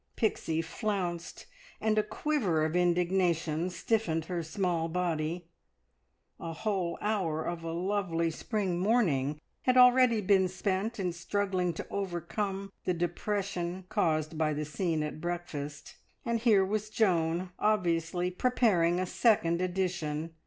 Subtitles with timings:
[0.15, 1.45] Pixie flounced,
[1.79, 5.45] and a quiver of indignation stiffened her small body.
[6.39, 11.85] A whole hour of a lovely spring morning had already been spent in struggling to
[11.91, 18.99] overcome the depression caused by the scene at breakfast, and here was Joan obviously preparing
[18.99, 20.33] a second edition.